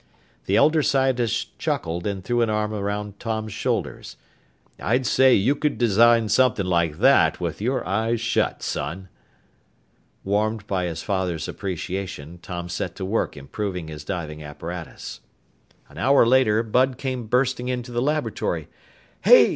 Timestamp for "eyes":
7.87-8.19